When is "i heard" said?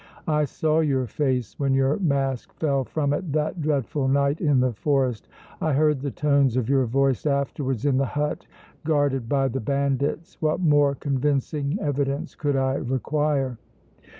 5.61-6.01